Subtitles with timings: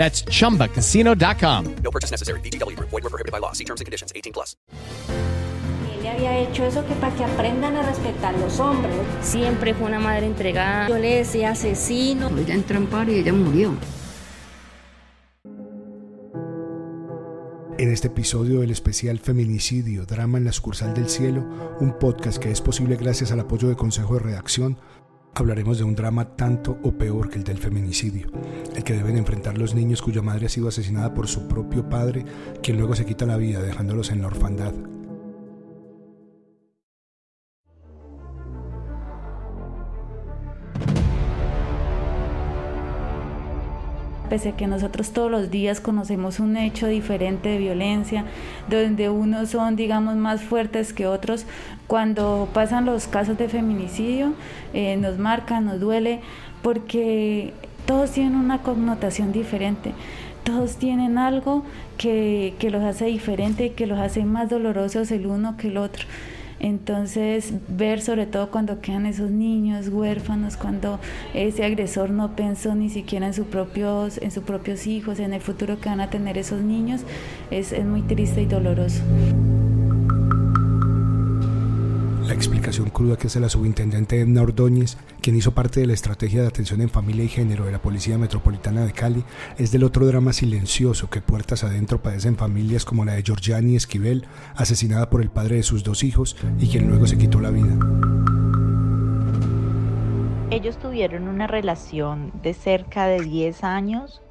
[0.00, 1.64] That's chumbacasino.com.
[1.84, 2.40] No purchase necessary.
[2.40, 2.88] VGW Group.
[2.88, 3.52] Void were prohibited by law.
[3.52, 4.12] See terms and conditions.
[4.16, 4.56] 18 plus.
[6.00, 8.94] Él había hecho eso que para que aprendan a respetar los hombres.
[9.20, 10.88] Siempre fue una madre entregada.
[10.88, 12.30] Yo le decía asesino.
[12.38, 13.76] Ella entró en paro y ella murió.
[17.76, 21.46] En este episodio del especial Feminicidio, Drama en la Sucursal del Cielo,
[21.80, 24.78] un podcast que es posible gracias al apoyo de Consejo de Redacción,
[25.34, 28.30] hablaremos de un drama tanto o peor que el del feminicidio,
[28.74, 32.24] el que deben enfrentar los niños cuya madre ha sido asesinada por su propio padre,
[32.62, 34.74] quien luego se quita la vida dejándolos en la orfandad.
[44.30, 48.24] Pese a que nosotros todos los días conocemos un hecho diferente de violencia,
[48.70, 51.44] donde unos son, digamos, más fuertes que otros,
[51.86, 54.32] cuando pasan los casos de feminicidio,
[54.72, 56.20] eh, nos marca, nos duele,
[56.62, 57.52] porque
[57.84, 59.92] todos tienen una connotación diferente.
[60.44, 61.64] Todos tienen algo
[61.98, 66.06] que, que los hace diferente, que los hace más dolorosos el uno que el otro.
[66.60, 71.00] Entonces, ver sobre todo cuando quedan esos niños huérfanos, cuando
[71.34, 75.40] ese agresor no pensó ni siquiera en, sus propios, en sus propios hijos, en el
[75.40, 77.00] futuro que van a tener esos niños,
[77.50, 79.02] es, es muy triste y doloroso.
[82.30, 86.42] La explicación cruda que hace la subintendente Edna Ordóñez, quien hizo parte de la estrategia
[86.42, 89.24] de atención en familia y género de la Policía Metropolitana de Cali,
[89.58, 94.26] es del otro drama silencioso que puertas adentro padecen familias como la de Georgiani Esquivel,
[94.54, 97.76] asesinada por el padre de sus dos hijos y quien luego se quitó la vida.
[100.52, 104.22] Ellos tuvieron una relación de cerca de 10 años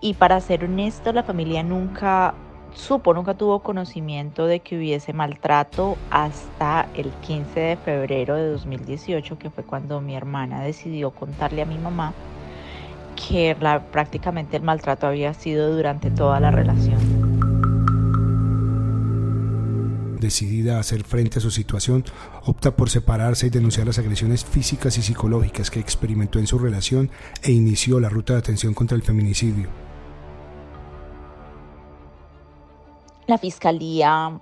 [0.00, 2.34] y para ser honesto la familia nunca
[2.74, 9.38] supo, nunca tuvo conocimiento de que hubiese maltrato hasta el 15 de febrero de 2018,
[9.38, 12.12] que fue cuando mi hermana decidió contarle a mi mamá
[13.16, 13.56] que
[13.90, 16.98] prácticamente el maltrato había sido durante toda la relación.
[20.20, 22.04] Decidida a hacer frente a su situación,
[22.44, 27.10] opta por separarse y denunciar las agresiones físicas y psicológicas que experimentó en su relación
[27.42, 29.87] e inició la ruta de atención contra el feminicidio.
[33.28, 34.40] La fiscalía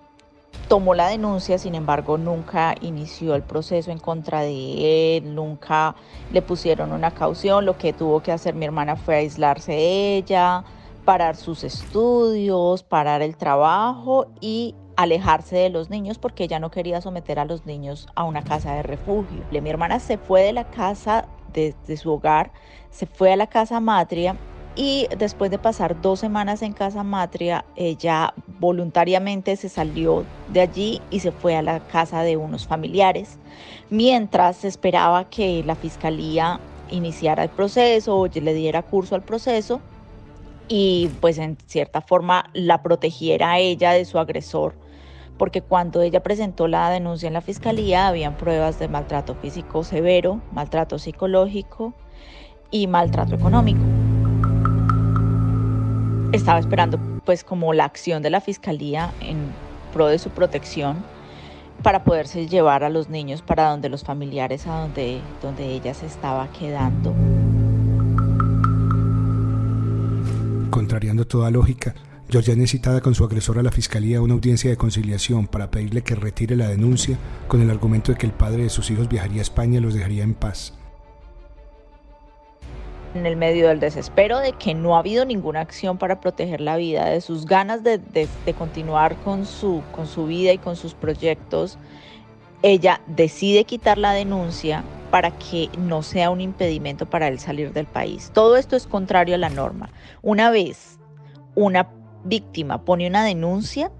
[0.69, 5.97] tomó la denuncia, sin embargo, nunca inició el proceso en contra de él, nunca
[6.32, 7.66] le pusieron una caución.
[7.66, 10.62] Lo que tuvo que hacer mi hermana fue aislarse de ella,
[11.04, 17.00] parar sus estudios, parar el trabajo y alejarse de los niños porque ella no quería
[17.00, 19.44] someter a los niños a una casa de refugio.
[19.50, 22.53] Mi hermana se fue de la casa de, su hogar,
[22.91, 24.36] se fue a la casa matria
[24.76, 31.00] y después de pasar dos semanas en casa matria, ella voluntariamente se salió de allí
[31.10, 33.38] y se fue a la casa de unos familiares,
[33.88, 36.60] mientras esperaba que la fiscalía
[36.91, 39.81] iniciara el proceso o le diera curso al proceso
[40.69, 44.75] y pues en cierta forma la protegiera a ella de su agresor,
[45.38, 50.42] porque cuando ella presentó la denuncia en la fiscalía habían pruebas de maltrato físico severo,
[50.53, 51.94] maltrato psicológico
[52.70, 53.81] y maltrato económico
[56.32, 59.39] estaba esperando pues como la acción de la fiscalía en
[59.92, 61.04] pro de su protección
[61.83, 66.06] para poderse llevar a los niños para donde los familiares a donde, donde ella se
[66.06, 67.15] estaba quedando.
[70.71, 71.95] Contrariando toda lógica,
[72.28, 76.15] Georgia necesitada con su agresor a la fiscalía una audiencia de conciliación para pedirle que
[76.15, 79.42] retire la denuncia con el argumento de que el padre de sus hijos viajaría a
[79.42, 80.72] España y los dejaría en paz
[83.16, 86.77] en el medio del desespero de que no ha habido ninguna acción para proteger la
[86.77, 91.78] vida, de sus ganas de, continuar con su, con su vida y con sus proyectos,
[92.63, 97.86] ella decide quitar la denuncia para que no sea un impedimento para él salir del
[97.86, 98.30] país.
[98.34, 99.91] Todo esto es contrario a la norma.
[100.22, 100.98] Una vez
[101.54, 101.89] una
[102.24, 103.91] víctima pone una denuncia,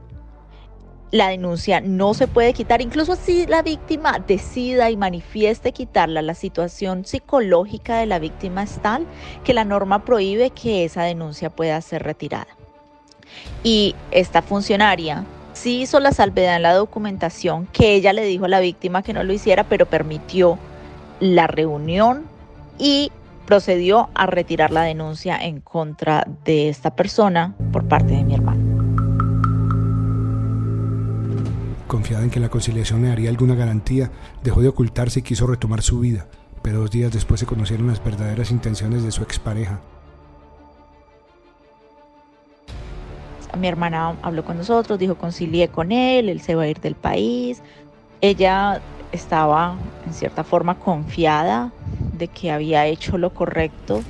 [1.11, 6.35] la denuncia no se puede quitar, incluso si la víctima decida y manifieste quitarla, la
[6.35, 9.07] situación psicológica de la víctima es tal
[9.45, 12.49] que la norma prohíbe que esa denuncia pueda ser retirada.
[13.63, 18.49] Y esta funcionaria sí hizo la salvedad en la documentación que ella le dijo a
[18.49, 20.59] la víctima que no lo hiciera, pero permitió
[21.21, 22.25] la reunión
[22.79, 23.11] y
[23.47, 28.46] procedió a retirar la denuncia en contra de esta persona por parte de mi hermano.
[31.87, 34.11] Confiada en que la conciliación le daría alguna garantía,
[34.43, 36.27] dejó de ocultarse y quiso retomar su vida,
[36.63, 39.81] pero dos días después se conocieron las verdaderas intenciones de su expareja.
[43.57, 46.95] Mi hermana habló con nosotros, dijo concilié con él, él se va a ir del
[46.95, 47.63] país.
[48.21, 48.81] Ella
[49.13, 51.73] estaba en cierta forma confiada
[52.13, 54.03] de que había hecho lo correcto.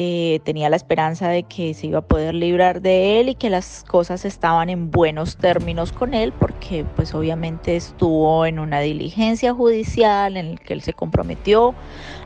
[0.00, 3.50] Eh, tenía la esperanza de que se iba a poder librar de él y que
[3.50, 9.52] las cosas estaban en buenos términos con él porque pues obviamente estuvo en una diligencia
[9.52, 11.74] judicial en el que él se comprometió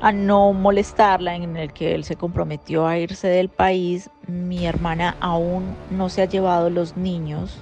[0.03, 4.11] a no molestarla, en el que él se comprometió a irse del país.
[4.27, 7.59] Mi hermana aún no se ha llevado los niños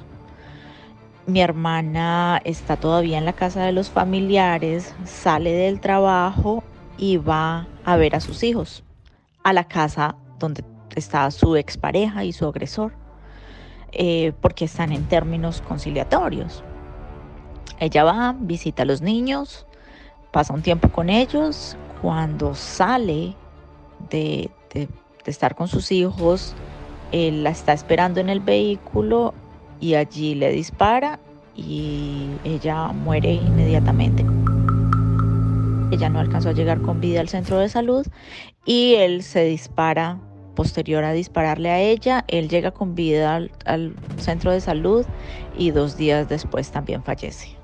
[1.26, 6.64] mi hermana está todavía en la casa de los familiares, sale del trabajo
[6.98, 8.82] y va a ver a sus hijos,
[9.42, 10.64] a la casa donde
[10.96, 12.92] está su expareja y su agresor,
[13.92, 16.62] eh, porque están en términos conciliatorios.
[17.78, 19.66] Ella va, visita a los niños,
[20.32, 23.34] pasa un tiempo con ellos, cuando sale
[24.10, 24.88] de, de
[25.24, 26.54] estar con sus hijos,
[27.12, 29.34] él la está esperando en el vehículo
[29.80, 31.18] y allí le dispara
[31.56, 34.24] y ella muere inmediatamente.
[35.90, 38.06] Ella no alcanzó a llegar con vida al centro de salud
[38.64, 40.18] y él se dispara
[40.54, 42.24] posterior a dispararle a ella.
[42.28, 45.06] Él llega con vida al, centro de salud
[45.56, 47.56] y dos días después también fallece.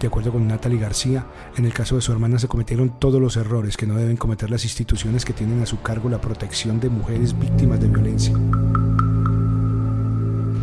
[0.00, 1.24] De acuerdo con Natalie García,
[1.56, 4.50] en el caso de su hermana se cometieron todos los errores que no deben cometer
[4.50, 8.36] las instituciones que tienen a su cargo la protección de mujeres víctimas de violencia.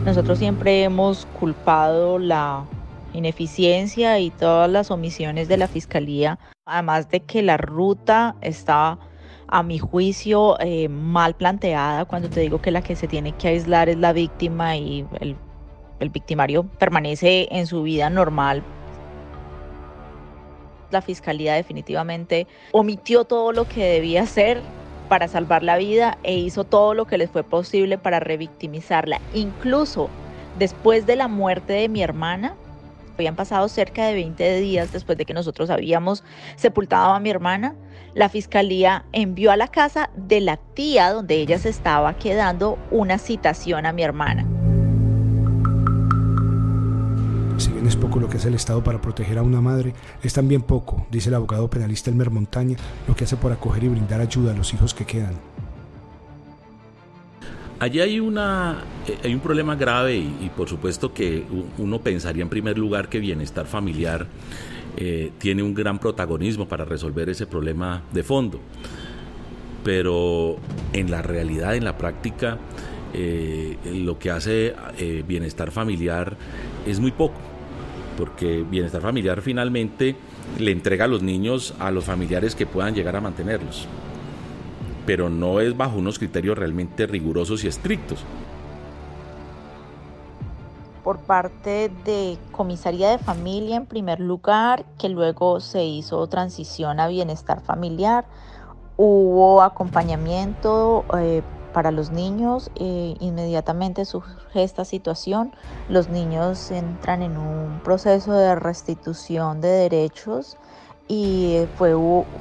[0.05, 2.65] Nosotros siempre hemos culpado la
[3.13, 8.99] ineficiencia y todas las omisiones de la Fiscalía, además de que la ruta está,
[9.47, 13.49] a mi juicio, eh, mal planteada cuando te digo que la que se tiene que
[13.49, 15.35] aislar es la víctima y el,
[15.99, 18.63] el victimario permanece en su vida normal.
[20.89, 24.61] La Fiscalía definitivamente omitió todo lo que debía hacer
[25.09, 29.19] para salvar la vida e hizo todo lo que les fue posible para revictimizarla.
[29.33, 30.09] Incluso
[30.57, 32.55] después de la muerte de mi hermana,
[33.21, 36.23] habían pasado cerca de 20 días después de que nosotros habíamos
[36.55, 37.75] sepultado a mi hermana,
[38.13, 43.17] la fiscalía envió a la casa de la tía donde ella se estaba quedando una
[43.17, 44.45] citación a mi hermana.
[47.57, 50.33] Si bien es poco lo que hace el Estado para proteger a una madre, es
[50.33, 52.75] también poco, dice el abogado penalista Elmer Montaña,
[53.07, 55.35] lo que hace por acoger y brindar ayuda a los hijos que quedan.
[57.81, 61.43] Allí hay, una, eh, hay un problema grave y, por supuesto que
[61.79, 64.27] uno pensaría en primer lugar que bienestar familiar
[64.97, 68.59] eh, tiene un gran protagonismo para resolver ese problema de fondo.
[69.83, 70.57] Pero
[70.93, 72.59] en la realidad, en la práctica,
[73.15, 74.75] eh, lo que hace
[75.27, 76.37] bienestar familiar
[76.85, 77.39] es muy poco
[78.15, 80.15] porque bienestar familiar finalmente
[80.59, 83.87] le entrega a los niños a los familiares que puedan llegar a mantenerlos,
[85.05, 88.23] pero no es bajo unos criterios realmente rigurosos y estrictos.
[91.03, 97.07] Por parte de comisaría de familia en primer lugar, que luego se hizo transición a
[97.07, 98.25] bienestar familiar,
[98.97, 101.41] hubo acompañamiento eh,
[101.73, 105.53] para los niños, eh, inmediatamente surge esta situación,
[105.89, 110.57] los niños entran en un proceso de restitución de derechos
[111.11, 111.93] y fue,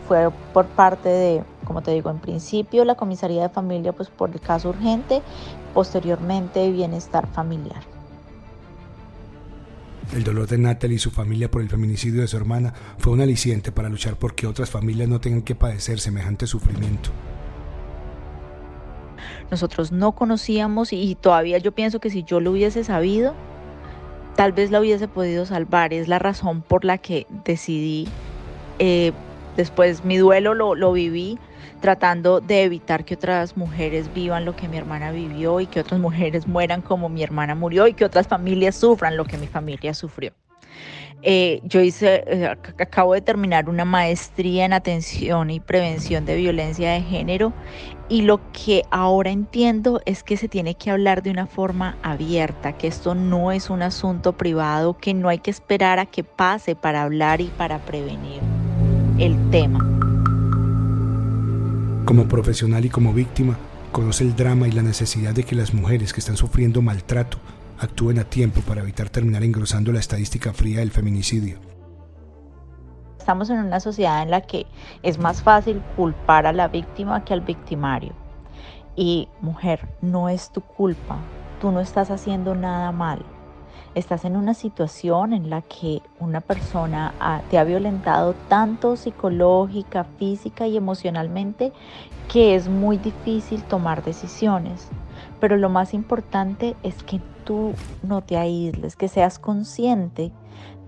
[0.07, 4.31] fue por parte de, como te digo, en principio la comisaría de familia pues por
[4.31, 5.23] el caso urgente,
[5.75, 7.83] posteriormente bienestar familiar.
[10.15, 13.21] El dolor de Natalie y su familia por el feminicidio de su hermana fue un
[13.21, 17.11] aliciente para luchar porque otras familias no tengan que padecer semejante sufrimiento
[19.51, 23.35] nosotros no conocíamos y todavía yo pienso que si yo lo hubiese sabido,
[24.37, 25.93] tal vez la hubiese podido salvar.
[25.93, 28.07] Es la razón por la que decidí,
[28.81, 29.13] eh,
[29.57, 31.39] después mi duelo lo, viví
[31.83, 36.01] tratando de evitar que otras mujeres vivan lo que mi hermana vivió y que otras
[36.01, 39.93] mujeres mueran como mi hermana murió y que otras familias sufran lo que mi familia
[39.93, 40.33] sufrió.
[41.23, 42.47] Eh, yo hice, eh,
[42.79, 47.53] acabo de terminar una maestría en atención y prevención de violencia de género
[48.09, 52.73] y lo que ahora entiendo es que se tiene que hablar de una forma abierta,
[52.73, 56.75] que esto no es un asunto privado, que no hay que esperar a que pase
[56.75, 58.41] para hablar y para prevenir
[59.21, 59.81] el tema.
[62.07, 63.59] Como profesional y como víctima,
[63.93, 67.37] conoce el drama y la necesidad de que las mujeres que están sufriendo maltrato
[67.79, 71.59] actúen a tiempo para evitar terminar engrosando la estadística fría del feminicidio.
[73.19, 74.65] Estamos en una sociedad en la que
[75.03, 78.15] es más fácil culpar a la víctima que al victimario.
[78.97, 81.19] Y mujer, no es tu culpa,
[81.61, 83.23] tú no estás haciendo nada mal.
[83.95, 87.15] Estás en una situación en la que una persona
[87.49, 91.73] te ha violentado tanto psicológica, física y emocionalmente
[92.29, 94.89] que es muy difícil tomar decisiones.
[95.41, 100.31] Pero lo más importante es que tú no te aísles, que seas consciente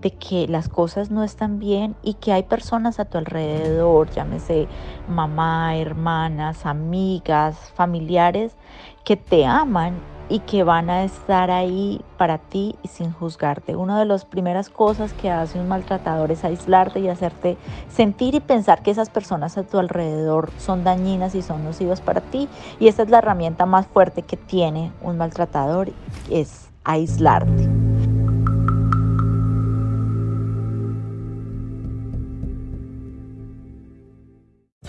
[0.01, 4.67] de que las cosas no están bien y que hay personas a tu alrededor, llámese
[5.07, 8.55] mamá, hermanas, amigas, familiares,
[9.03, 13.75] que te aman y que van a estar ahí para ti y sin juzgarte.
[13.75, 17.57] Una de las primeras cosas que hace un maltratador es aislarte y hacerte
[17.89, 22.21] sentir y pensar que esas personas a tu alrededor son dañinas y son nocivas para
[22.21, 22.47] ti.
[22.79, 25.91] Y esta es la herramienta más fuerte que tiene un maltratador,
[26.29, 27.82] es aislarte.